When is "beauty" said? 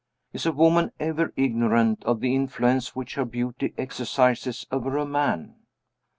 3.23-3.75